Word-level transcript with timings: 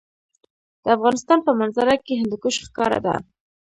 د 0.83 0.85
افغانستان 0.97 1.39
په 1.45 1.51
منظره 1.59 1.95
کې 2.05 2.19
هندوکش 2.21 2.55
ښکاره 2.65 2.99
ده. 3.05 3.15